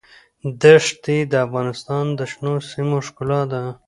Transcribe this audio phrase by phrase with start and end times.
[0.61, 3.61] دښتې د افغانستان د شنو سیمو ښکلا ده.